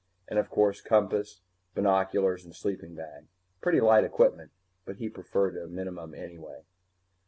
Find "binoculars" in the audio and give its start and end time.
1.75-2.43